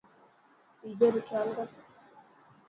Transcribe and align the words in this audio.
ٻيجي 0.79 1.07
رو 1.13 1.21
کيال 1.27 1.47
ڪر. 1.55 1.67